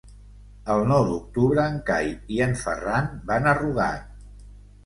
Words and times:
El 0.75 0.85
nou 0.91 1.03
d'octubre 1.09 1.67
en 1.73 1.77
Cai 1.91 2.09
i 2.39 2.41
en 2.49 2.57
Ferran 2.65 3.15
van 3.33 3.47
a 3.47 3.55
Rugat. 3.63 4.09